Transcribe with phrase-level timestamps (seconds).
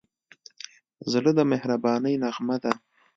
[1.11, 2.71] زړه د مهربانۍ نغمه ده.